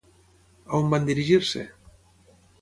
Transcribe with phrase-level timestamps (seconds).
[0.71, 1.63] A on van dirigir-se?